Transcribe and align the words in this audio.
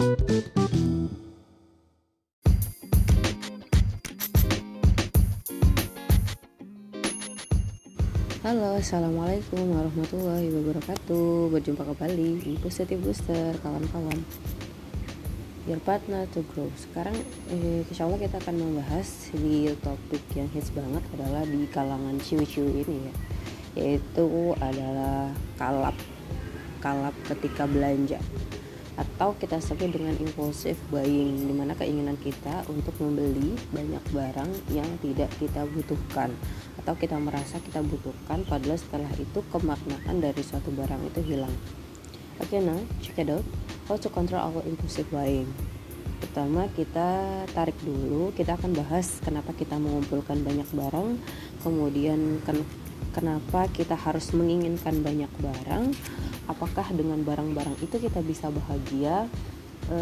Halo, 0.00 0.16
assalamualaikum 8.80 9.60
warahmatullahi 9.60 10.48
wabarakatuh. 10.56 11.52
Berjumpa 11.52 11.84
kembali 11.84 12.40
di 12.40 12.56
Positive 12.64 12.96
Booster, 12.96 13.52
kawan-kawan. 13.60 14.24
Your 15.68 15.84
partner 15.84 16.24
to 16.32 16.48
grow. 16.48 16.72
Sekarang, 16.80 17.20
eh, 17.52 17.84
insya 17.84 18.08
Allah 18.08 18.24
kita 18.24 18.40
akan 18.40 18.56
membahas 18.56 19.28
di 19.36 19.68
topik 19.84 20.24
yang 20.32 20.48
hits 20.56 20.72
banget 20.72 21.04
adalah 21.12 21.44
di 21.44 21.68
kalangan 21.68 22.16
ciwi-ciwi 22.16 22.88
ini 22.88 23.04
ya, 23.04 23.12
yaitu 23.76 24.56
adalah 24.64 25.28
kalap, 25.60 25.96
kalap 26.80 27.12
ketika 27.28 27.68
belanja 27.68 28.16
atau 29.00 29.32
kita 29.40 29.56
sebut 29.56 29.88
dengan 29.88 30.12
impulsive 30.20 30.76
buying 30.92 31.48
di 31.48 31.54
mana 31.56 31.72
keinginan 31.72 32.20
kita 32.20 32.68
untuk 32.68 32.92
membeli 33.00 33.56
banyak 33.72 34.04
barang 34.12 34.50
yang 34.76 34.88
tidak 35.00 35.32
kita 35.40 35.64
butuhkan. 35.64 36.36
Atau 36.84 37.00
kita 37.00 37.16
merasa 37.16 37.56
kita 37.64 37.80
butuhkan 37.80 38.44
padahal 38.44 38.76
setelah 38.76 39.08
itu 39.16 39.40
kemaknaan 39.48 40.20
dari 40.20 40.42
suatu 40.44 40.68
barang 40.68 41.00
itu 41.08 41.20
hilang. 41.32 41.52
Oke 42.40 42.56
okay, 42.56 42.60
nah 42.60 42.76
check 43.00 43.24
it 43.24 43.32
out. 43.32 43.44
How 43.88 43.96
to 43.96 44.12
control 44.12 44.44
our 44.44 44.62
impulsive 44.68 45.08
buying. 45.08 45.48
Pertama 46.20 46.68
kita 46.76 47.42
tarik 47.56 47.80
dulu 47.80 48.36
kita 48.36 48.60
akan 48.60 48.76
bahas 48.76 49.24
kenapa 49.24 49.56
kita 49.56 49.80
mengumpulkan 49.80 50.44
banyak 50.44 50.68
barang 50.68 51.16
kemudian 51.64 52.44
ken 52.44 52.60
kenapa 53.16 53.66
kita 53.72 53.96
harus 53.96 54.30
menginginkan 54.36 55.00
banyak 55.00 55.32
barang 55.40 55.96
apakah 56.50 56.90
dengan 56.90 57.22
barang-barang 57.22 57.78
itu 57.78 58.02
kita 58.02 58.18
bisa 58.26 58.50
bahagia? 58.50 59.30
E, 59.86 59.98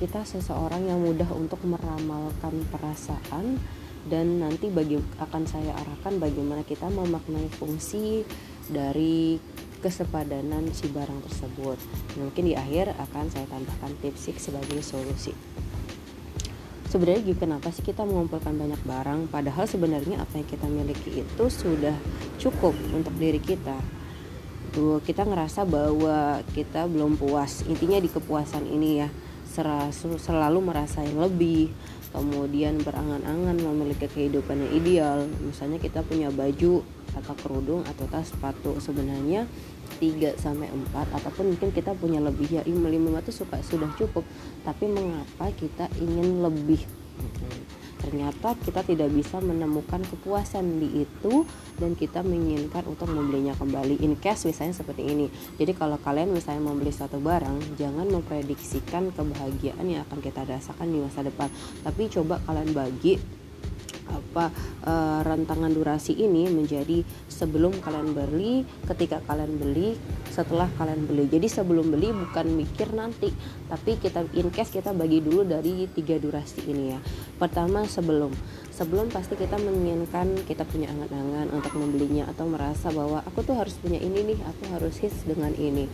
kita 0.00 0.24
seseorang 0.24 0.88
yang 0.88 1.04
mudah 1.04 1.28
untuk 1.36 1.60
meramalkan 1.68 2.64
perasaan 2.72 3.60
dan 4.08 4.40
nanti 4.40 4.68
bagi 4.72 5.00
akan 5.20 5.44
saya 5.44 5.72
arahkan 5.76 6.20
bagaimana 6.20 6.64
kita 6.64 6.88
memaknai 6.88 7.48
fungsi 7.56 8.24
dari 8.68 9.40
kesepadanan 9.84 10.72
si 10.72 10.88
barang 10.88 11.20
tersebut. 11.28 11.76
Mungkin 12.16 12.42
di 12.48 12.54
akhir 12.56 12.96
akan 12.96 13.28
saya 13.28 13.44
tambahkan 13.52 13.92
tips 14.00 14.32
sebagai 14.40 14.80
solusi. 14.80 15.36
Sebenarnya 16.88 17.34
kenapa 17.36 17.74
sih 17.74 17.82
kita 17.82 18.06
mengumpulkan 18.06 18.54
banyak 18.54 18.78
barang? 18.86 19.20
Padahal 19.28 19.66
sebenarnya 19.66 20.22
apa 20.22 20.38
yang 20.38 20.48
kita 20.48 20.66
miliki 20.70 21.26
itu 21.26 21.44
sudah 21.50 21.96
cukup 22.38 22.72
untuk 22.94 23.12
diri 23.18 23.42
kita 23.42 24.03
gitu. 24.64 25.00
Kita 25.04 25.28
ngerasa 25.28 25.68
bahwa 25.68 26.40
kita 26.56 26.88
belum 26.88 27.20
puas. 27.20 27.62
Intinya 27.68 28.00
di 28.00 28.08
kepuasan 28.08 28.64
ini 28.66 29.04
ya 29.04 29.08
selalu 30.18 30.58
merasa 30.66 31.06
yang 31.06 31.22
lebih 31.22 31.70
kemudian 32.10 32.82
berangan-angan 32.82 33.54
memiliki 33.54 34.10
kehidupan 34.10 34.66
yang 34.66 34.72
ideal. 34.74 35.18
Misalnya 35.42 35.78
kita 35.78 36.02
punya 36.02 36.30
baju 36.30 36.82
atau 37.14 37.34
kerudung 37.38 37.86
atau 37.86 38.10
tas 38.10 38.34
sepatu 38.34 38.74
sebenarnya 38.82 39.46
3 40.02 40.34
sampai 40.34 40.66
4 40.66 40.90
ataupun 41.14 41.54
mungkin 41.54 41.70
kita 41.70 41.94
punya 41.94 42.18
lebih 42.18 42.50
ya 42.50 42.62
5 42.66 42.74
5 42.74 43.22
itu 43.22 43.32
suka 43.34 43.62
sudah 43.62 43.90
cukup. 43.94 44.26
Tapi 44.66 44.90
mengapa 44.90 45.54
kita 45.54 45.86
ingin 46.02 46.42
lebih 46.42 46.82
ternyata 48.04 48.52
kita 48.60 48.84
tidak 48.84 49.08
bisa 49.08 49.40
menemukan 49.40 50.04
kepuasan 50.04 50.76
di 50.76 51.08
itu 51.08 51.48
dan 51.80 51.96
kita 51.96 52.20
menginginkan 52.20 52.84
untuk 52.84 53.08
membelinya 53.08 53.56
kembali 53.56 54.04
in 54.04 54.20
case 54.20 54.44
misalnya 54.44 54.76
seperti 54.76 55.08
ini. 55.08 55.26
Jadi 55.56 55.72
kalau 55.72 55.96
kalian 55.96 56.36
misalnya 56.36 56.68
membeli 56.68 56.92
satu 56.92 57.16
barang 57.16 57.80
jangan 57.80 58.04
memprediksikan 58.12 59.08
kebahagiaan 59.16 59.88
yang 59.88 60.04
akan 60.04 60.20
kita 60.20 60.44
rasakan 60.44 60.92
di 60.92 61.00
masa 61.00 61.24
depan. 61.24 61.48
Tapi 61.80 62.12
coba 62.12 62.44
kalian 62.44 62.76
bagi 62.76 63.43
apa 64.14 64.54
e, 64.86 64.92
rentangan 65.26 65.74
durasi 65.74 66.14
ini 66.14 66.46
menjadi 66.46 67.02
sebelum 67.26 67.82
kalian 67.82 68.14
beli, 68.14 68.62
ketika 68.86 69.18
kalian 69.26 69.58
beli, 69.58 69.98
setelah 70.30 70.70
kalian 70.78 71.04
beli. 71.10 71.26
Jadi 71.26 71.46
sebelum 71.50 71.90
beli 71.90 72.14
bukan 72.14 72.46
mikir 72.54 72.94
nanti, 72.94 73.34
tapi 73.66 73.98
kita 73.98 74.22
in 74.38 74.54
case 74.54 74.70
kita 74.70 74.94
bagi 74.94 75.18
dulu 75.18 75.42
dari 75.42 75.90
tiga 75.90 76.16
durasi 76.16 76.70
ini 76.70 76.94
ya. 76.94 77.00
Pertama 77.36 77.82
sebelum, 77.90 78.30
sebelum 78.70 79.10
pasti 79.10 79.34
kita 79.34 79.58
menginginkan 79.58 80.46
kita 80.46 80.62
punya 80.64 80.88
angan-angan 80.94 81.50
untuk 81.50 81.74
membelinya 81.74 82.30
atau 82.30 82.46
merasa 82.46 82.94
bahwa 82.94 83.20
aku 83.26 83.42
tuh 83.42 83.58
harus 83.58 83.74
punya 83.82 83.98
ini 83.98 84.34
nih, 84.34 84.38
aku 84.46 84.62
harus 84.72 84.94
hits 85.02 85.26
dengan 85.26 85.50
ini. 85.58 85.90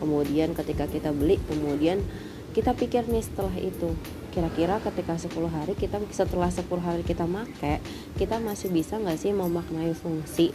Kemudian 0.00 0.56
ketika 0.56 0.88
kita 0.88 1.12
beli, 1.12 1.36
kemudian 1.44 2.00
kita 2.50 2.74
pikir 2.74 3.06
nih 3.06 3.22
setelah 3.22 3.54
itu 3.58 3.94
kira-kira 4.30 4.78
ketika 4.78 5.18
10 5.18 5.30
hari 5.50 5.74
kita 5.74 5.98
setelah 6.14 6.50
10 6.50 6.66
hari 6.78 7.02
kita 7.02 7.26
make 7.26 7.82
kita 8.14 8.38
masih 8.38 8.70
bisa 8.70 8.98
nggak 8.98 9.18
sih 9.18 9.34
memaknai 9.34 9.90
fungsi? 9.94 10.54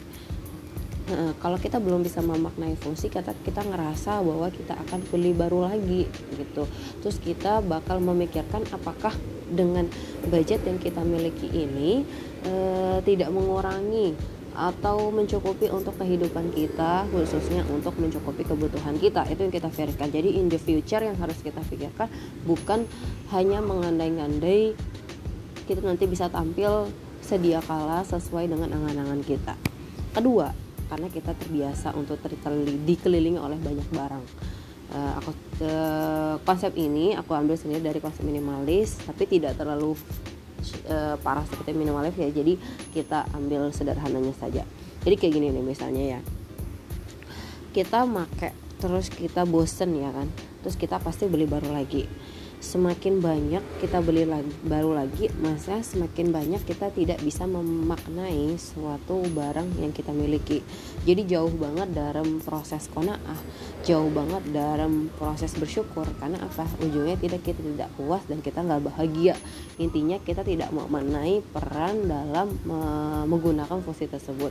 Nah, 1.05 1.37
kalau 1.37 1.61
kita 1.61 1.77
belum 1.77 2.01
bisa 2.01 2.17
memaknai 2.25 2.73
fungsi 2.81 3.13
kita 3.13 3.37
kita 3.45 3.61
ngerasa 3.61 4.25
bahwa 4.25 4.49
kita 4.49 4.73
akan 4.73 5.05
beli 5.13 5.37
baru 5.37 5.69
lagi 5.69 6.09
gitu. 6.33 6.65
Terus 7.05 7.21
kita 7.21 7.61
bakal 7.61 8.01
memikirkan 8.01 8.65
apakah 8.73 9.13
dengan 9.45 9.85
budget 10.25 10.65
yang 10.65 10.81
kita 10.81 11.05
miliki 11.05 11.45
ini 11.53 12.01
e, 12.41 12.53
tidak 13.05 13.29
mengurangi 13.29 14.17
atau 14.55 15.11
mencukupi 15.11 15.67
untuk 15.67 15.99
kehidupan 15.99 16.55
kita 16.55 17.05
khususnya 17.11 17.67
untuk 17.67 17.99
mencukupi 17.99 18.47
kebutuhan 18.47 18.95
kita. 18.97 19.27
Itu 19.27 19.45
yang 19.45 19.53
kita 19.53 19.67
pikirkan. 19.67 20.09
Jadi 20.09 20.39
in 20.39 20.47
the 20.47 20.57
future 20.57 21.03
yang 21.03 21.19
harus 21.19 21.35
kita 21.43 21.59
pikirkan 21.67 22.07
bukan 22.47 22.87
hanya 23.35 23.59
mengandai-andai 23.59 24.73
kita 25.67 25.81
nanti 25.83 26.05
bisa 26.07 26.31
tampil 26.31 26.87
sedia 27.19 27.59
kala 27.65 28.05
sesuai 28.07 28.47
dengan 28.47 28.71
angan-angan 28.71 29.21
kita. 29.25 29.53
Kedua 30.15 30.53
karena 30.85 31.09
kita 31.09 31.33
terbiasa 31.33 31.97
untuk 31.97 32.21
dikelilingi 32.85 33.41
oleh 33.41 33.57
banyak 33.57 33.89
barang. 33.89 34.25
Uh, 34.85 35.11
aku 35.17 35.31
uh, 35.65 36.35
konsep 36.45 36.69
ini 36.77 37.17
aku 37.17 37.33
ambil 37.33 37.57
sendiri 37.57 37.81
dari 37.81 37.97
konsep 37.97 38.21
minimalis 38.21 39.01
tapi 39.01 39.25
tidak 39.25 39.57
terlalu 39.57 39.97
uh, 40.87 41.15
parah 41.21 41.45
seperti 41.45 41.75
minimalis 41.75 42.15
ya. 42.17 42.29
Jadi 42.31 42.57
kita 42.95 43.29
ambil 43.35 43.69
sederhananya 43.69 44.33
saja. 44.37 44.63
Jadi 45.05 45.15
kayak 45.19 45.33
gini 45.37 45.47
nih 45.53 45.63
misalnya 45.63 46.03
ya. 46.17 46.19
Kita 47.75 48.07
make 48.07 48.55
terus 48.81 49.11
kita 49.13 49.45
bosen 49.45 49.93
ya 49.97 50.09
kan. 50.09 50.31
Terus 50.65 50.75
kita 50.79 50.97
pasti 50.97 51.29
beli 51.29 51.45
baru 51.45 51.69
lagi 51.69 52.09
semakin 52.65 53.21
banyak 53.21 53.61
kita 53.77 54.01
beli 54.01 54.25
lagi, 54.25 54.49
baru 54.65 54.97
lagi 54.97 55.29
masa 55.37 55.85
semakin 55.85 56.33
banyak 56.33 56.65
kita 56.65 56.89
tidak 56.89 57.21
bisa 57.21 57.45
memaknai 57.45 58.57
suatu 58.57 59.21
barang 59.29 59.77
yang 59.77 59.93
kita 59.93 60.09
miliki. 60.09 60.65
Jadi 61.05 61.29
jauh 61.29 61.53
banget 61.53 61.93
dalam 61.93 62.41
proses 62.41 62.89
konaah 62.89 63.37
jauh 63.85 64.09
banget 64.09 64.49
dalam 64.49 65.13
proses 65.13 65.53
bersyukur 65.53 66.09
karena 66.17 66.41
apa? 66.41 66.65
Ujungnya 66.81 67.21
tidak 67.21 67.45
kita 67.45 67.61
tidak 67.61 67.93
puas 67.93 68.25
dan 68.25 68.41
kita 68.41 68.65
nggak 68.65 68.89
bahagia. 68.89 69.37
Intinya 69.77 70.17
kita 70.17 70.41
tidak 70.41 70.73
memaknai 70.73 71.45
peran 71.53 72.09
dalam 72.09 72.57
menggunakan 73.29 73.77
fungsi 73.85 74.09
tersebut. 74.09 74.49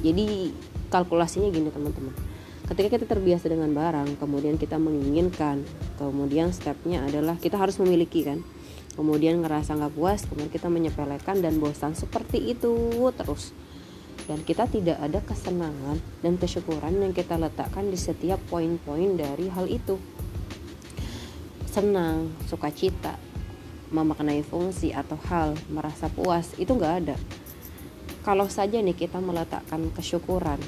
Jadi 0.00 0.54
kalkulasinya 0.94 1.50
gini 1.50 1.74
teman-teman 1.74 2.25
ketika 2.66 2.98
kita 2.98 3.06
terbiasa 3.06 3.46
dengan 3.46 3.70
barang 3.70 4.18
kemudian 4.18 4.58
kita 4.58 4.74
menginginkan 4.74 5.62
kemudian 6.02 6.50
stepnya 6.50 7.06
adalah 7.06 7.38
kita 7.38 7.54
harus 7.54 7.78
memiliki 7.78 8.26
kan? 8.26 8.42
Kemudian 8.98 9.44
ngerasa 9.44 9.76
nggak 9.76 9.94
puas 9.94 10.26
kemudian 10.26 10.50
kita 10.50 10.66
menyepelekan 10.66 11.38
dan 11.44 11.62
bosan 11.62 11.94
seperti 11.94 12.42
itu 12.50 12.90
terus. 13.14 13.54
Dan 14.26 14.42
kita 14.42 14.66
tidak 14.66 14.98
ada 14.98 15.22
kesenangan 15.22 16.02
dan 16.18 16.34
kesyukuran 16.34 16.98
yang 16.98 17.14
kita 17.14 17.38
letakkan 17.38 17.86
di 17.86 17.94
setiap 17.94 18.42
poin-poin 18.50 19.14
dari 19.14 19.46
hal 19.46 19.70
itu. 19.70 20.02
Senang 21.70 22.34
sukacita 22.50 23.14
memaknai 23.94 24.42
fungsi 24.42 24.90
atau 24.90 25.14
hal 25.30 25.54
merasa 25.70 26.10
puas 26.10 26.58
itu 26.58 26.74
nggak 26.74 26.94
ada. 27.06 27.16
Kalau 28.26 28.50
saja 28.50 28.82
nih 28.82 28.98
kita 28.98 29.22
meletakkan 29.22 29.94
kesyukuran 29.94 30.58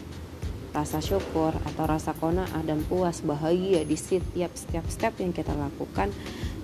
rasa 0.76 1.00
syukur 1.00 1.56
atau 1.65 1.85
rasa 1.88 2.12
kona'ah 2.17 2.62
dan 2.62 2.85
puas 2.85 3.25
bahagia 3.25 3.82
di 3.82 3.97
setiap 3.97 4.53
setiap 4.53 4.85
step 4.87 5.17
yang 5.19 5.32
kita 5.32 5.53
lakukan 5.56 6.12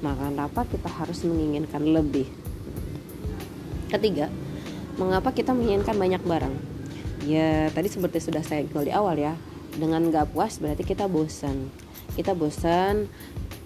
maka 0.04 0.28
kenapa 0.28 0.60
kita 0.68 0.88
harus 0.92 1.24
menginginkan 1.24 1.80
lebih? 1.80 2.28
Ketiga 3.88 4.28
mengapa 5.00 5.32
kita 5.32 5.56
menginginkan 5.56 5.96
banyak 5.96 6.22
barang? 6.22 6.54
Ya 7.24 7.72
tadi 7.72 7.88
seperti 7.88 8.20
sudah 8.20 8.44
saya 8.44 8.68
di 8.68 8.92
awal 8.92 9.16
ya 9.16 9.34
dengan 9.74 10.04
gak 10.12 10.36
puas 10.36 10.60
berarti 10.60 10.84
kita 10.84 11.08
bosan. 11.08 11.72
Kita 12.14 12.36
bosan 12.36 13.08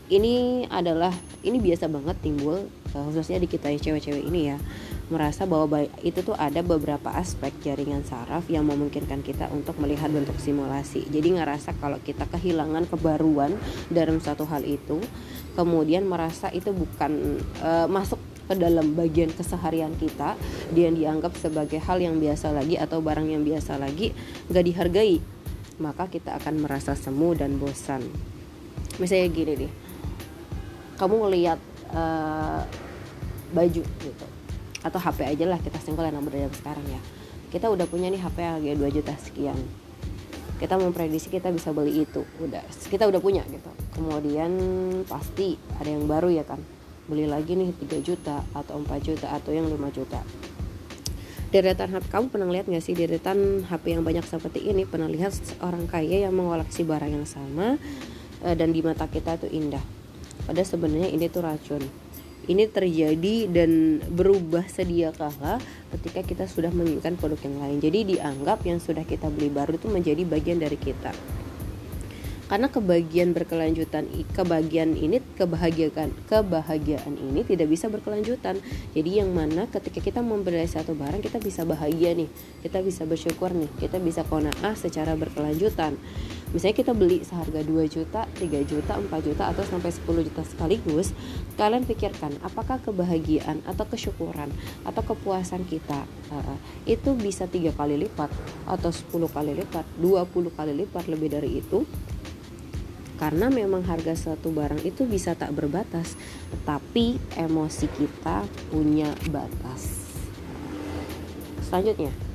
ini 0.08 0.64
adalah 0.73 1.12
ini 1.44 1.61
biasa 1.61 1.87
banget 1.87 2.17
timbul 2.25 2.67
eh, 2.69 3.02
khususnya 3.08 3.38
di 3.38 3.49
kita 3.50 3.69
cewek-cewek 3.69 4.25
ini 4.25 4.55
ya 4.55 4.56
merasa 5.08 5.49
bahwa 5.49 5.88
itu 6.05 6.20
tuh 6.20 6.37
ada 6.37 6.60
beberapa 6.60 7.08
aspek 7.16 7.52
jaringan 7.64 8.05
saraf 8.05 8.44
yang 8.52 8.69
memungkinkan 8.69 9.25
kita 9.25 9.49
untuk 9.49 9.81
melihat 9.81 10.12
bentuk 10.12 10.37
simulasi. 10.37 11.08
Jadi 11.08 11.40
ngerasa 11.40 11.76
kalau 11.81 11.96
kita 12.00 12.28
kehilangan 12.28 12.88
kebaruan 12.93 13.56
dalam 13.88 14.20
satu 14.20 14.44
hal 14.44 14.64
itu, 14.69 15.00
kemudian 15.56 16.05
merasa 16.05 16.52
itu 16.52 16.70
bukan 16.70 17.40
uh, 17.64 17.88
masuk 17.88 18.20
ke 18.49 18.55
dalam 18.56 18.96
bagian 18.96 19.28
keseharian 19.28 19.93
kita 20.00 20.32
dia 20.72 20.88
dianggap 20.88 21.37
sebagai 21.37 21.76
hal 21.84 22.00
yang 22.00 22.16
biasa 22.16 22.49
lagi 22.49 22.81
atau 22.81 23.04
barang 23.04 23.28
yang 23.28 23.44
biasa 23.44 23.76
lagi 23.76 24.16
nggak 24.49 24.64
dihargai 24.64 25.20
maka 25.84 26.08
kita 26.08 26.40
akan 26.40 26.64
merasa 26.64 26.96
semu 26.96 27.37
dan 27.37 27.61
bosan 27.61 28.00
misalnya 28.96 29.28
gini 29.28 29.52
deh 29.69 29.72
kamu 30.96 31.28
ngelihat 31.28 31.61
uh, 31.93 32.64
baju 33.52 33.84
gitu 33.84 34.26
atau 34.82 34.98
HP 35.02 35.26
aja 35.26 35.44
lah 35.46 35.58
kita 35.58 35.78
single 35.82 36.06
yang 36.06 36.19
nomor 36.19 36.34
sekarang 36.54 36.86
ya. 36.86 37.00
Kita 37.48 37.72
udah 37.72 37.88
punya 37.88 38.12
nih 38.12 38.20
HP 38.20 38.36
harga 38.44 38.72
2 38.76 38.96
juta 38.96 39.14
sekian. 39.16 39.58
Kita 40.58 40.75
memprediksi 40.75 41.30
kita 41.30 41.54
bisa 41.54 41.70
beli 41.70 42.02
itu 42.02 42.26
udah 42.42 42.62
kita 42.90 43.06
udah 43.06 43.20
punya 43.22 43.46
gitu. 43.46 43.70
Kemudian 43.94 44.52
pasti 45.06 45.56
ada 45.78 45.88
yang 45.88 46.04
baru 46.04 46.28
ya 46.34 46.44
kan. 46.44 46.60
Beli 47.08 47.25
lagi 47.25 47.56
nih 47.56 47.72
3 47.72 48.04
juta 48.04 48.44
atau 48.52 48.82
4 48.82 48.90
juta 49.00 49.32
atau 49.32 49.50
yang 49.54 49.64
5 49.70 49.96
juta. 49.96 50.20
Deretan 51.48 51.88
HP 51.96 52.12
kamu 52.12 52.26
pernah 52.28 52.48
lihat 52.52 52.69
nggak 52.69 52.84
sih 52.84 52.92
deretan 52.92 53.64
HP 53.64 53.96
yang 53.96 54.04
banyak 54.04 54.20
seperti 54.28 54.69
ini? 54.69 54.84
Pernah 54.84 55.08
lihat 55.08 55.32
orang 55.64 55.88
kaya 55.88 56.28
yang 56.28 56.36
mengoleksi 56.36 56.84
barang 56.84 57.08
yang 57.08 57.25
sama 57.25 57.80
eh, 58.44 58.52
dan 58.52 58.69
di 58.76 58.84
mata 58.84 59.08
kita 59.08 59.40
itu 59.40 59.48
indah. 59.48 59.80
Padahal 60.44 60.69
sebenarnya 60.69 61.08
ini 61.08 61.32
tuh 61.32 61.48
racun 61.48 61.80
ini 62.46 62.64
terjadi 62.70 63.50
dan 63.50 63.99
berubah 64.14 64.64
sedia 64.70 65.11
kala 65.11 65.58
ketika 65.99 66.23
kita 66.23 66.44
sudah 66.46 66.70
menginginkan 66.70 67.19
produk 67.19 67.40
yang 67.43 67.58
lain. 67.58 67.79
Jadi 67.82 68.17
dianggap 68.17 68.62
yang 68.64 68.79
sudah 68.79 69.02
kita 69.02 69.29
beli 69.29 69.50
baru 69.50 69.75
itu 69.75 69.90
menjadi 69.90 70.23
bagian 70.23 70.62
dari 70.62 70.79
kita. 70.79 71.11
Karena 72.49 72.73
kebahagiaan 72.73 73.37
berkelanjutan 73.37 74.08
kebahagiaan 74.32 74.96
ini 74.96 75.20
kebahagiaan 75.37 76.17
kebahagiaan 76.32 77.20
ini 77.20 77.44
tidak 77.44 77.69
bisa 77.69 77.93
berkelanjutan. 77.93 78.56
Jadi 78.96 79.20
yang 79.20 79.37
mana 79.37 79.69
ketika 79.69 80.00
kita 80.00 80.25
membeli 80.25 80.64
satu 80.64 80.96
barang 80.96 81.20
kita 81.20 81.44
bisa 81.44 81.69
bahagia 81.69 82.17
nih. 82.17 82.32
Kita 82.64 82.81
bisa 82.81 83.05
bersyukur 83.05 83.52
nih. 83.52 83.69
Kita 83.76 84.00
bisa 84.00 84.25
kona'ah 84.25 84.73
secara 84.81 85.12
berkelanjutan 85.12 86.00
misalnya 86.50 86.77
kita 86.81 86.93
beli 86.97 87.21
seharga 87.21 87.61
2 87.61 87.93
juta 87.93 88.25
3 88.25 88.71
juta 88.71 88.93
4 88.97 89.27
juta 89.27 89.43
atau 89.53 89.65
sampai 89.69 89.93
10 89.93 90.27
juta 90.33 90.43
sekaligus 90.49 91.12
kalian 91.61 91.85
pikirkan 91.85 92.33
apakah 92.41 92.81
kebahagiaan 92.81 93.61
atau 93.69 93.85
kesyukuran 93.85 94.49
atau 94.89 95.03
kepuasan 95.05 95.69
kita 95.69 96.09
uh, 96.33 96.56
itu 96.89 97.12
bisa 97.19 97.45
tiga 97.45 97.75
kali 97.77 98.00
lipat 98.00 98.33
atau 98.65 98.89
10 98.89 99.29
kali 99.29 99.53
lipat 99.61 99.85
20 100.00 100.56
kali 100.56 100.73
lipat 100.85 101.05
lebih 101.11 101.29
dari 101.33 101.61
itu? 101.61 101.85
Karena 103.19 103.50
memang 103.50 103.83
harga 103.83 104.15
suatu 104.15 104.55
barang 104.55 104.87
itu 104.87 105.03
bisa 105.03 105.35
tak 105.35 105.50
berbatas 105.50 106.15
tetapi 106.55 107.19
emosi 107.35 107.87
kita 107.91 108.47
punya 108.71 109.11
batas. 109.35 110.06
Selanjutnya 111.67 112.27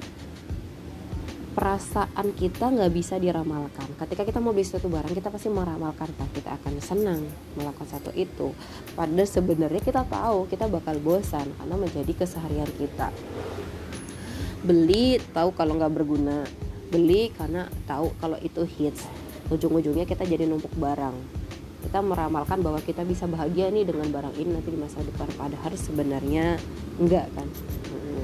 perasaan 1.54 2.34
kita 2.34 2.74
nggak 2.74 2.92
bisa 2.92 3.22
diramalkan. 3.22 3.86
Ketika 3.96 4.26
kita 4.26 4.42
mau 4.42 4.52
beli 4.52 4.66
suatu 4.66 4.90
barang 4.90 5.14
kita 5.14 5.30
pasti 5.30 5.54
meramalkan 5.54 6.10
kan 6.18 6.28
kita 6.34 6.58
akan 6.58 6.74
senang 6.82 7.22
melakukan 7.54 7.88
satu 7.88 8.10
itu. 8.18 8.52
Padahal 8.98 9.30
sebenarnya 9.30 9.82
kita 9.82 10.02
tahu 10.10 10.50
kita 10.50 10.66
bakal 10.66 10.98
bosan 10.98 11.46
karena 11.62 11.76
menjadi 11.78 12.14
keseharian 12.18 12.70
kita. 12.76 13.14
Beli 14.66 15.22
tahu 15.32 15.54
kalau 15.54 15.78
nggak 15.78 15.94
berguna. 15.94 16.42
Beli 16.90 17.30
karena 17.38 17.70
tahu 17.86 18.12
kalau 18.18 18.42
itu 18.42 18.66
hits. 18.66 19.06
Ujung-ujungnya 19.54 20.10
kita 20.10 20.26
jadi 20.26 20.50
numpuk 20.50 20.74
barang. 20.74 21.14
Kita 21.84 22.00
meramalkan 22.00 22.64
bahwa 22.64 22.80
kita 22.82 23.06
bisa 23.06 23.30
bahagia 23.30 23.68
nih 23.70 23.86
dengan 23.86 24.10
barang 24.10 24.40
ini 24.40 24.58
nanti 24.58 24.72
di 24.74 24.80
masa 24.80 25.04
depan. 25.06 25.30
Padahal 25.38 25.74
sebenarnya 25.78 26.58
enggak 26.98 27.30
kan? 27.38 27.48
Hmm. 27.92 28.24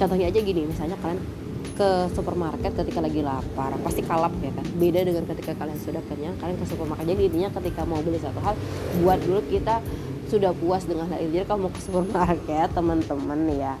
contohnya 0.00 0.32
aja 0.32 0.40
gini 0.40 0.64
misalnya 0.64 0.96
kalian 1.04 1.20
ke 1.80 2.12
supermarket 2.12 2.76
ketika 2.76 3.00
lagi 3.00 3.24
lapar. 3.24 3.72
Pasti 3.80 4.04
kalap 4.04 4.36
ya 4.44 4.52
kan? 4.52 4.68
Beda 4.76 5.00
dengan 5.00 5.24
ketika 5.24 5.56
kalian 5.56 5.80
sudah 5.80 6.04
kenyang 6.12 6.36
kalian 6.36 6.60
ke 6.60 6.66
supermarket. 6.68 7.08
Jadi 7.08 7.22
intinya 7.32 7.48
ketika 7.56 7.88
mau 7.88 8.04
beli 8.04 8.20
satu 8.20 8.36
hal 8.44 8.52
buat 9.00 9.16
dulu 9.24 9.40
kita 9.48 9.80
sudah 10.28 10.52
puas 10.52 10.84
dengan 10.84 11.08
hal 11.10 11.24
itu 11.24 11.40
jadi 11.40 11.48
kalau 11.48 11.66
mau 11.66 11.72
ke 11.72 11.80
supermarket 11.82 12.68
teman-teman 12.76 13.40
ya 13.50 13.74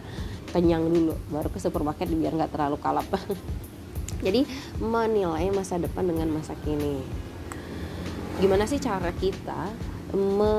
kenyang 0.50 0.82
dulu 0.82 1.14
baru 1.30 1.46
ke 1.46 1.62
supermarket 1.62 2.08
biar 2.08 2.32
nggak 2.32 2.56
terlalu 2.56 2.80
kalap. 2.80 3.06
Jadi 4.26 4.44
menilai 4.76 5.48
masa 5.48 5.80
depan 5.80 6.04
dengan 6.04 6.28
masa 6.28 6.52
kini. 6.60 7.00
Gimana 8.36 8.68
sih 8.68 8.76
cara 8.76 9.12
kita 9.16 9.72
me 10.12 10.52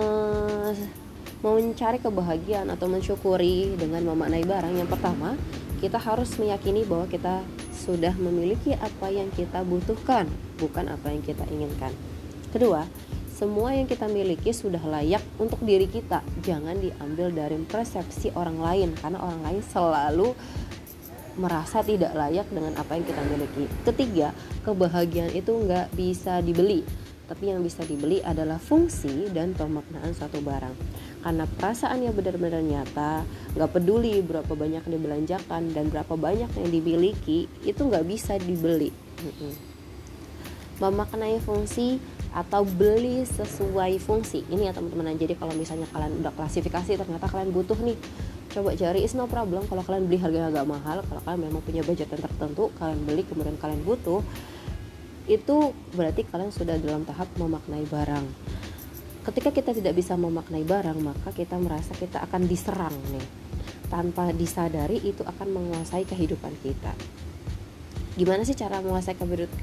mencari 1.41 1.97
kebahagiaan 1.97 2.69
atau 2.69 2.85
mensyukuri 2.89 3.73
dengan 3.77 4.01
memaknai 4.05 4.45
barang? 4.45 4.73
Yang 4.77 4.89
pertama 4.97 5.38
kita 5.81 5.97
harus 5.97 6.37
meyakini 6.37 6.85
bahwa 6.85 7.09
kita 7.09 7.41
sudah 7.73 8.13
memiliki 8.15 8.77
apa 8.77 9.09
yang 9.09 9.27
kita 9.33 9.65
butuhkan 9.65 10.29
bukan 10.61 10.85
apa 10.93 11.09
yang 11.09 11.25
kita 11.25 11.43
inginkan 11.49 11.91
kedua 12.53 12.85
semua 13.33 13.73
yang 13.73 13.89
kita 13.89 14.05
miliki 14.05 14.53
sudah 14.53 14.81
layak 14.85 15.25
untuk 15.41 15.57
diri 15.65 15.89
kita 15.89 16.21
jangan 16.45 16.77
diambil 16.77 17.33
dari 17.33 17.57
persepsi 17.65 18.29
orang 18.37 18.61
lain 18.61 18.93
karena 18.93 19.17
orang 19.17 19.41
lain 19.41 19.61
selalu 19.65 20.37
merasa 21.39 21.81
tidak 21.81 22.11
layak 22.11 22.47
dengan 22.51 22.75
apa 22.75 22.91
yang 22.99 23.05
kita 23.07 23.23
miliki. 23.23 23.65
Ketiga, 23.87 24.35
kebahagiaan 24.67 25.31
itu 25.31 25.51
nggak 25.55 25.95
bisa 25.95 26.43
dibeli, 26.43 26.83
tapi 27.31 27.49
yang 27.49 27.63
bisa 27.63 27.87
dibeli 27.87 28.19
adalah 28.19 28.59
fungsi 28.59 29.31
dan 29.31 29.55
pemaknaan 29.55 30.11
suatu 30.11 30.43
barang. 30.43 30.75
Karena 31.21 31.45
perasaan 31.45 32.01
yang 32.01 32.18
benar-benar 32.18 32.65
nyata, 32.65 33.21
nggak 33.53 33.69
peduli 33.71 34.25
berapa 34.25 34.50
banyak 34.50 34.81
yang 34.89 34.94
dibelanjakan 34.97 35.69
dan 35.73 35.85
berapa 35.94 36.13
banyak 36.18 36.50
yang 36.50 36.69
dimiliki, 36.73 37.45
itu 37.62 37.81
nggak 37.81 38.06
bisa 38.09 38.41
dibeli. 38.41 38.89
Memaknai 40.81 41.38
fungsi 41.45 42.01
atau 42.33 42.65
beli 42.65 43.21
sesuai 43.21 44.01
fungsi. 44.01 44.41
Ini 44.50 44.69
ya 44.69 44.73
teman-teman. 44.73 45.13
Jadi 45.13 45.38
kalau 45.38 45.53
misalnya 45.53 45.85
kalian 45.94 46.25
udah 46.25 46.33
klasifikasi 46.33 46.97
ternyata 46.97 47.29
kalian 47.29 47.53
butuh 47.53 47.77
nih. 47.77 47.97
Coba 48.51 48.74
cari 48.74 49.06
is 49.06 49.13
no 49.13 49.29
problem. 49.29 49.62
Kalau 49.69 49.85
kalian 49.85 50.09
beli 50.09 50.17
harga 50.17 50.50
agak 50.50 50.65
mahal 50.65 50.97
kalau 51.06 51.21
kalian 51.21 51.41
memang 51.53 51.62
punya 51.62 51.85
budget 51.85 52.09
yang 52.09 52.25
tertentu 52.25 52.74
kalian 52.81 53.00
beli 53.06 53.21
kemudian 53.24 53.56
kalian 53.62 53.79
butuh 53.85 54.25
itu 55.29 55.57
berarti 55.94 56.25
kalian 56.25 56.50
sudah 56.50 56.75
dalam 56.81 57.06
tahap 57.06 57.29
memaknai 57.38 57.85
barang 57.85 58.25
ketika 59.21 59.53
kita 59.53 59.71
tidak 59.77 59.94
bisa 59.94 60.18
memaknai 60.18 60.65
barang 60.65 60.97
maka 60.97 61.29
kita 61.29 61.57
merasa 61.62 61.93
kita 61.93 62.22
akan 62.25 62.50
diserang 62.50 62.95
nih. 63.13 63.27
Tanpa 63.91 64.31
disadari 64.31 65.03
itu 65.03 65.22
akan 65.22 65.48
menguasai 65.51 66.07
kehidupan 66.07 66.55
kita. 66.63 66.95
Gimana 68.15 68.43
sih 68.48 68.55
cara 68.55 68.79
menguasai 68.79 69.15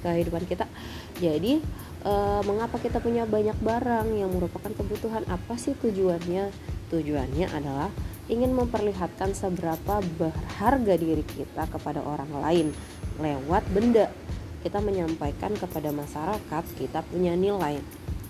kehidupan 0.05 0.45
kita? 0.45 0.69
Jadi 1.17 1.61
e, 2.05 2.13
mengapa 2.45 2.77
kita 2.77 3.01
punya 3.01 3.25
banyak 3.25 3.57
barang 3.61 4.09
yang 4.13 4.29
merupakan 4.33 4.73
kebutuhan? 4.73 5.25
Apa 5.29 5.57
sih 5.57 5.73
tujuannya? 5.77 6.53
Tujuannya 6.93 7.47
adalah 7.53 7.89
ingin 8.29 8.53
memperlihatkan 8.53 9.33
seberapa 9.33 10.05
berharga 10.21 10.95
diri 10.97 11.25
kita 11.25 11.69
kepada 11.73 12.05
orang 12.05 12.33
lain 12.41 12.67
lewat 13.17 13.65
benda. 13.73 14.13
Kita 14.61 14.85
menyampaikan 14.85 15.57
kepada 15.57 15.89
masyarakat 15.89 16.65
kita 16.77 17.01
punya 17.09 17.33
nilai 17.33 17.81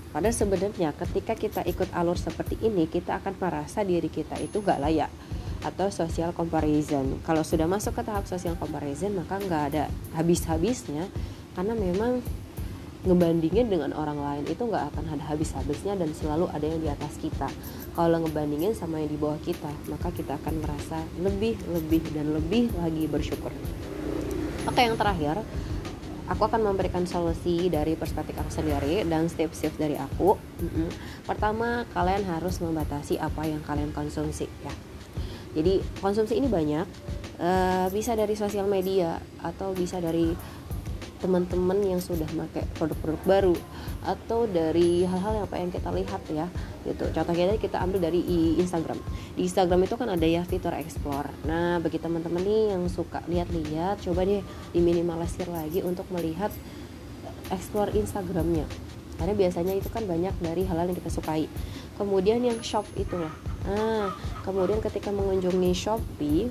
pada 0.08 0.32
sebenarnya 0.32 0.96
ketika 0.96 1.36
kita 1.36 1.60
ikut 1.68 1.92
alur 1.92 2.16
seperti 2.16 2.56
ini 2.64 2.88
kita 2.88 3.20
akan 3.20 3.36
merasa 3.36 3.84
diri 3.84 4.08
kita 4.08 4.40
itu 4.40 4.64
gak 4.64 4.80
layak 4.80 5.12
atau 5.62 5.90
social 5.90 6.30
comparison. 6.30 7.18
Kalau 7.26 7.42
sudah 7.42 7.66
masuk 7.66 7.98
ke 7.98 8.02
tahap 8.06 8.24
social 8.30 8.54
comparison 8.54 9.18
maka 9.18 9.42
nggak 9.42 9.62
ada 9.74 9.84
habis-habisnya. 10.14 11.10
Karena 11.58 11.74
memang 11.74 12.22
ngebandingin 13.02 13.70
dengan 13.70 13.90
orang 13.94 14.18
lain 14.18 14.44
itu 14.46 14.62
nggak 14.62 14.94
akan 14.94 15.04
ada 15.18 15.24
habis-habisnya 15.30 15.98
dan 15.98 16.10
selalu 16.14 16.46
ada 16.54 16.66
yang 16.66 16.80
di 16.82 16.90
atas 16.90 17.18
kita. 17.18 17.50
Kalau 17.98 18.22
ngebandingin 18.22 18.78
sama 18.78 19.02
yang 19.02 19.10
di 19.10 19.18
bawah 19.18 19.38
kita 19.42 19.70
maka 19.90 20.14
kita 20.14 20.38
akan 20.38 20.62
merasa 20.62 21.02
lebih 21.18 21.58
lebih 21.74 22.02
dan 22.14 22.30
lebih 22.34 22.70
lagi 22.78 23.10
bersyukur. 23.10 23.50
Oke 24.66 24.80
yang 24.86 24.94
terakhir 24.94 25.42
aku 26.28 26.44
akan 26.44 26.60
memberikan 26.60 27.08
solusi 27.08 27.72
dari 27.72 27.96
perspektif 27.96 28.36
aku 28.36 28.52
sendiri 28.52 29.02
dan 29.08 29.26
step-step 29.32 29.74
dari 29.80 29.96
aku. 29.96 30.36
Pertama 31.24 31.88
kalian 31.96 32.28
harus 32.28 32.60
membatasi 32.60 33.16
apa 33.16 33.48
yang 33.48 33.64
kalian 33.64 33.90
konsumsi 33.96 34.46
ya. 34.62 34.72
Jadi 35.56 35.80
konsumsi 36.04 36.36
ini 36.36 36.46
banyak. 36.46 36.86
Uh, 37.38 37.86
bisa 37.94 38.18
dari 38.18 38.34
sosial 38.34 38.66
media 38.66 39.22
atau 39.38 39.70
bisa 39.70 40.02
dari 40.02 40.34
teman-teman 41.22 41.78
yang 41.86 42.02
sudah 42.02 42.26
pakai 42.26 42.66
produk-produk 42.74 43.22
baru 43.22 43.54
atau 44.04 44.46
dari 44.46 45.02
hal-hal 45.02 45.44
yang 45.44 45.48
yang 45.50 45.72
kita 45.74 45.90
lihat 45.90 46.22
ya 46.30 46.46
gitu. 46.86 47.04
Contohnya 47.10 47.58
kita 47.58 47.82
ambil 47.82 48.10
dari 48.10 48.20
Instagram. 48.62 48.98
Di 49.34 49.46
Instagram 49.46 49.84
itu 49.84 49.94
kan 49.98 50.08
ada 50.10 50.26
ya 50.26 50.42
fitur 50.46 50.74
explore. 50.74 51.28
Nah 51.46 51.82
bagi 51.82 51.98
teman-teman 51.98 52.42
nih 52.42 52.78
yang 52.78 52.86
suka 52.86 53.22
lihat-lihat 53.26 54.02
coba 54.04 54.24
deh 54.24 54.42
diminimalisir 54.72 55.50
lagi 55.50 55.82
untuk 55.82 56.06
melihat 56.14 56.54
explore 57.50 57.90
Instagramnya. 57.94 58.64
Karena 59.18 59.34
biasanya 59.34 59.74
itu 59.74 59.90
kan 59.90 60.06
banyak 60.06 60.34
dari 60.38 60.62
hal-hal 60.62 60.86
yang 60.86 60.98
kita 60.98 61.10
sukai. 61.10 61.50
Kemudian 61.98 62.38
yang 62.42 62.62
shop 62.62 62.86
itu 62.94 63.18
loh 63.18 63.48
nah 63.68 64.16
kemudian 64.48 64.80
ketika 64.80 65.12
mengunjungi 65.12 65.72
Shopee 65.76 66.48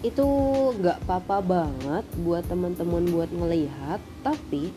itu 0.00 0.26
nggak 0.80 1.04
apa-apa 1.04 1.44
banget 1.44 2.04
buat 2.24 2.44
teman-teman 2.48 3.04
buat 3.08 3.28
ngelihat 3.32 4.00
tapi 4.24 4.72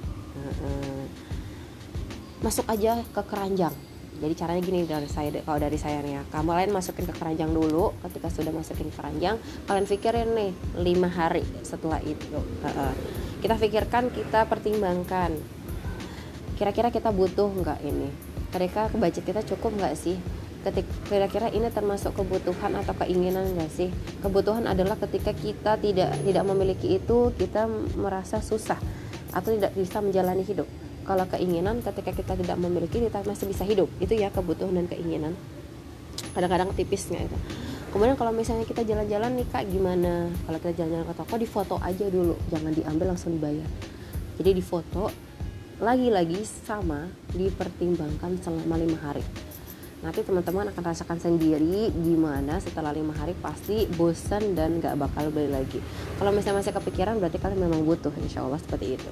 masuk 2.44 2.68
aja 2.68 3.00
ke 3.02 3.22
keranjang. 3.24 3.72
Jadi 4.14 4.34
caranya 4.38 4.62
gini 4.62 4.86
dari 4.86 5.10
saya 5.10 5.34
kalau 5.42 5.58
dari 5.58 5.76
saya 5.76 6.00
nih 6.06 6.14
ya. 6.20 6.24
Kamu 6.30 6.54
lain 6.54 6.72
masukin 6.72 7.10
ke 7.10 7.16
keranjang 7.18 7.50
dulu 7.50 7.92
ketika 8.08 8.30
sudah 8.30 8.54
masukin 8.54 8.88
ke 8.88 8.96
keranjang 8.96 9.42
kalian 9.66 9.86
pikirin 9.90 10.30
nih 10.38 10.52
lima 10.80 11.10
hari 11.10 11.44
setelah 11.66 11.98
itu. 12.06 12.40
Kita 13.42 13.58
pikirkan 13.58 14.14
kita 14.14 14.46
pertimbangkan. 14.48 15.36
Kira-kira 16.56 16.94
kita 16.94 17.10
butuh 17.10 17.50
nggak 17.52 17.80
ini? 17.84 18.08
Kira-kira 18.54 18.88
budget 18.94 19.26
kita 19.26 19.42
cukup 19.44 19.82
nggak 19.82 19.98
sih? 19.98 20.16
Kira-kira 21.10 21.52
ini 21.52 21.68
termasuk 21.74 22.16
kebutuhan 22.16 22.80
atau 22.80 22.96
keinginan 23.04 23.50
nggak 23.58 23.72
sih? 23.74 23.90
Kebutuhan 24.24 24.70
adalah 24.70 24.96
ketika 24.96 25.36
kita 25.36 25.76
tidak 25.82 26.16
tidak 26.24 26.44
memiliki 26.48 27.02
itu 27.02 27.34
kita 27.36 27.68
merasa 28.00 28.40
susah 28.40 28.80
atau 29.34 29.50
tidak 29.52 29.74
bisa 29.74 30.00
menjalani 30.00 30.46
hidup. 30.46 30.70
Kalau 31.04 31.26
keinginan 31.28 31.84
ketika 31.84 32.16
kita 32.16 32.34
tidak 32.40 32.58
memiliki 32.62 33.04
kita 33.04 33.26
masih 33.28 33.50
bisa 33.52 33.68
hidup. 33.68 33.92
Itu 34.00 34.16
ya 34.16 34.32
kebutuhan 34.32 34.78
dan 34.78 34.88
keinginan. 34.88 35.36
Kadang-kadang 36.32 36.72
tipisnya 36.72 37.28
itu. 37.28 37.38
Kemudian 37.92 38.16
kalau 38.18 38.32
misalnya 38.34 38.64
kita 38.66 38.88
jalan-jalan 38.88 39.38
nih 39.38 39.48
kak 39.52 39.68
gimana? 39.70 40.32
Kalau 40.48 40.58
kita 40.64 40.74
jalan-jalan 40.80 41.06
ke 41.12 41.16
toko 41.20 41.36
di 41.36 41.48
foto 41.50 41.76
aja 41.84 42.06
dulu. 42.08 42.40
Jangan 42.50 42.72
diambil 42.72 43.06
langsung 43.14 43.36
dibayar. 43.36 43.68
Jadi 44.40 44.50
di 44.56 44.64
foto 44.64 45.12
lagi-lagi 45.84 46.40
sama 46.46 47.06
dipertimbangkan 47.36 48.40
selama 48.40 48.80
lima 48.80 48.98
hari 49.04 49.26
nanti 50.04 50.20
teman-teman 50.20 50.68
akan 50.76 50.84
rasakan 50.84 51.16
sendiri 51.16 51.88
gimana 51.96 52.60
setelah 52.60 52.92
lima 52.92 53.16
hari 53.16 53.32
pasti 53.40 53.88
bosan 53.88 54.52
dan 54.52 54.84
gak 54.84 55.00
bakal 55.00 55.32
beli 55.32 55.48
lagi. 55.48 55.80
Kalau 56.20 56.36
misalnya 56.36 56.60
masih 56.60 56.76
kepikiran 56.76 57.24
berarti 57.24 57.40
kalian 57.40 57.64
memang 57.64 57.88
butuh 57.88 58.12
insya 58.20 58.44
Allah 58.44 58.60
seperti 58.60 59.00
itu. 59.00 59.12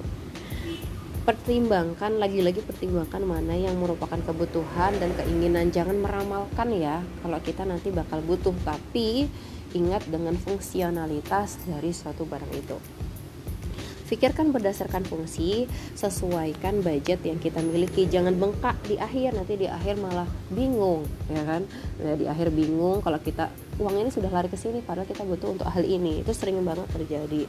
Pertimbangkan 1.24 2.20
lagi-lagi 2.20 2.60
pertimbangkan 2.60 3.24
mana 3.24 3.56
yang 3.56 3.78
merupakan 3.80 4.20
kebutuhan 4.20 4.92
dan 5.00 5.16
keinginan. 5.16 5.72
Jangan 5.72 5.96
meramalkan 5.96 6.68
ya 6.76 7.00
kalau 7.24 7.38
kita 7.40 7.64
nanti 7.64 7.88
bakal 7.88 8.20
butuh. 8.20 8.52
Tapi 8.66 9.30
ingat 9.72 10.04
dengan 10.12 10.36
fungsionalitas 10.36 11.62
dari 11.64 11.94
suatu 11.96 12.28
barang 12.28 12.52
itu 12.52 13.01
pikirkan 14.12 14.52
berdasarkan 14.52 15.08
fungsi 15.08 15.64
sesuaikan 15.96 16.84
budget 16.84 17.24
yang 17.24 17.40
kita 17.40 17.64
miliki. 17.64 18.04
Jangan 18.04 18.36
bengkak 18.36 18.76
di 18.84 19.00
akhir 19.00 19.32
nanti 19.32 19.56
di 19.56 19.64
akhir 19.64 19.96
malah 19.96 20.28
bingung 20.52 21.08
ya 21.32 21.40
kan? 21.48 21.64
Nah, 22.04 22.14
di 22.20 22.28
akhir 22.28 22.52
bingung 22.52 23.00
kalau 23.00 23.16
kita 23.16 23.48
uang 23.80 24.04
ini 24.04 24.12
sudah 24.12 24.28
lari 24.28 24.52
ke 24.52 24.60
sini 24.60 24.84
padahal 24.84 25.08
kita 25.08 25.24
butuh 25.24 25.56
untuk 25.56 25.64
hal 25.72 25.80
ini. 25.80 26.20
Itu 26.20 26.36
sering 26.36 26.60
banget 26.60 26.92
terjadi. 26.92 27.48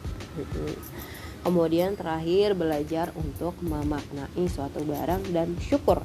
Kemudian 1.43 1.99
terakhir 1.99 2.55
belajar 2.55 3.11
untuk 3.19 3.59
memaknai 3.59 4.47
suatu 4.47 4.79
barang 4.87 5.35
dan 5.35 5.59
syukur. 5.59 5.99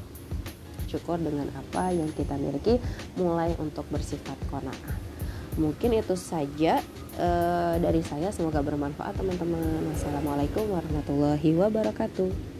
Syukur 0.90 1.22
dengan 1.22 1.46
apa 1.54 1.94
yang 1.94 2.10
kita 2.10 2.34
miliki 2.34 2.82
mulai 3.14 3.54
untuk 3.62 3.86
bersifat 3.94 4.34
kona'ah. 4.50 5.07
Mungkin 5.58 5.90
itu 5.98 6.14
saja 6.14 6.78
uh, 7.18 7.74
dari 7.82 7.98
saya 8.06 8.30
semoga 8.30 8.62
bermanfaat 8.62 9.18
teman-teman. 9.18 9.90
Wassalamualaikum 9.90 10.70
warahmatullahi 10.70 11.50
wabarakatuh. 11.58 12.57